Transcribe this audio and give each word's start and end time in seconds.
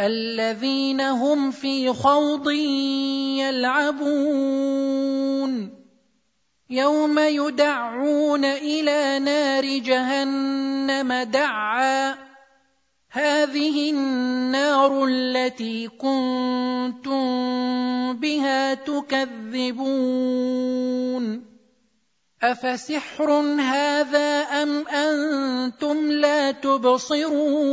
الذين 0.00 1.00
هم 1.00 1.50
في 1.50 1.92
خوض 1.92 2.50
يلعبون. 3.40 4.22
يوم 6.70 7.18
يدعون 7.18 8.44
إلى 8.44 9.18
نار 9.18 9.78
جهنم 9.78 11.12
دعا. 11.22 12.14
هذه 13.10 13.90
النار 13.90 15.04
التي 15.04 15.88
كنتم 15.88 17.22
بها 18.16 18.74
تكذبون. 18.74 19.92
أفسحر 22.42 23.30
هذا 23.60 24.42
أم 24.42 24.88
أنتم 24.88 26.10
لا 26.10 26.50
تبصرون؟ 26.50 27.72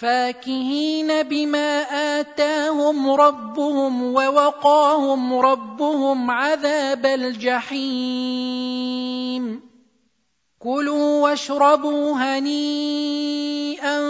فاكهين 0.00 1.22
بما 1.22 1.82
آتاهم 2.20 3.10
ربهم 3.10 4.02
ووقاهم 4.02 5.34
ربهم 5.34 6.30
عذاب 6.30 7.06
الجحيم. 7.06 8.40
كلوا 10.58 11.22
واشربوا 11.22 12.12
هنيئا 12.12 14.00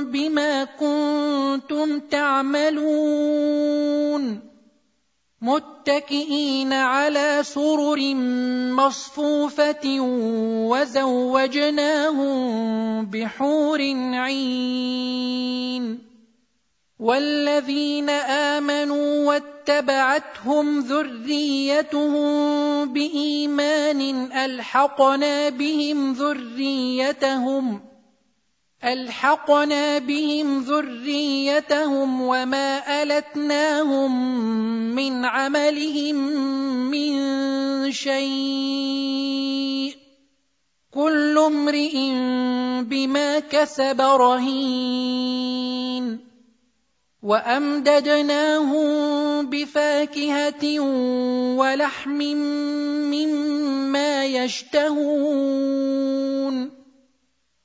بما 0.00 0.64
كنتم 0.64 2.00
تعملون. 2.00 2.88
متكئين 5.42 6.72
على 6.72 7.38
سرر 7.42 8.14
مصفوفه 8.74 10.00
وزوجناهم 10.70 12.36
بحور 13.06 13.80
عين 14.14 15.98
والذين 16.98 18.10
امنوا 18.10 19.26
واتبعتهم 19.28 20.80
ذريتهم 20.80 22.28
بايمان 22.92 24.32
الحقنا 24.32 25.48
بهم 25.48 26.12
ذريتهم 26.12 27.87
الحقنا 28.84 29.98
بهم 29.98 30.62
ذريتهم 30.62 32.22
وما 32.22 33.02
التناهم 33.02 34.34
من 34.94 35.24
عملهم 35.24 36.14
من 36.90 37.12
شيء 37.92 39.94
كل 40.94 41.38
امرئ 41.38 41.96
بما 42.82 43.38
كسب 43.38 44.00
رهين 44.00 45.58
وامددناهم 47.22 48.86
بفاكهه 49.50 50.80
ولحم 51.58 52.18
مما 53.10 54.24
يشتهون 54.24 55.87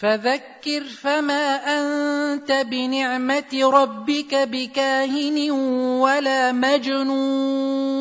فذكر 0.00 0.82
فما 1.02 1.56
أنت 1.56 2.52
بنعمة 2.52 3.70
ربك 3.72 4.34
بكاهن 4.34 5.50
ولا 6.00 6.52
مجنون. 6.52 8.00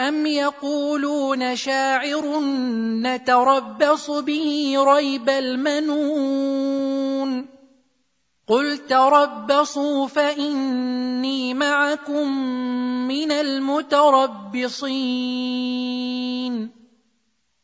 أم 0.00 0.26
يقولون 0.26 1.56
شاعر 1.56 2.40
نتربص 3.02 4.10
به 4.10 4.74
ريب 4.78 5.28
المنون. 5.28 6.72
قل 8.48 8.78
تربصوا 8.78 10.06
فإني 10.06 11.54
معكم 11.54 12.28
من 13.08 13.32
المتربصين. 13.32 14.42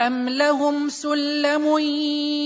أم 0.00 0.28
لهم 0.28 0.88
سلم 0.88 1.78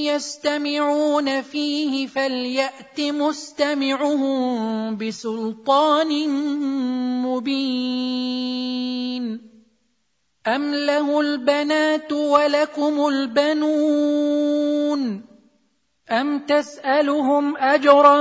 يستمعون 0.07 1.43
فيه 1.43 2.07
فليأت 2.07 3.01
مستمعهم 3.01 4.97
بسلطان 4.97 6.29
مبين 7.27 8.61
أم 10.47 10.75
له 10.75 11.21
البنات 11.21 12.13
ولكم 12.13 13.07
البنون 13.07 14.51
أم 16.11 16.39
تسألهم 16.39 17.57
أجرا 17.57 18.21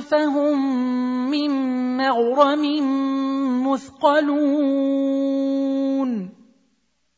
فهم 0.00 1.30
من 1.30 1.50
مغرم 1.96 2.64
مثقلون 3.70 4.98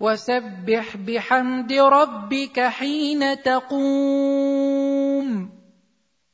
وسبح 0.00 0.96
بحمد 0.96 1.72
ربك 1.72 2.60
حين 2.60 3.42
تقوم. 3.42 5.50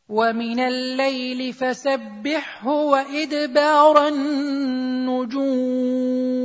ومن 0.09 0.61
الليل 0.61 1.53
فسبحه 1.53 2.69
وإدبار 2.69 4.09
النجوم. 4.09 6.36